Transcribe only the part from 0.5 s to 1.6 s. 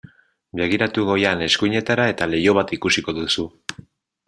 Begiratu goian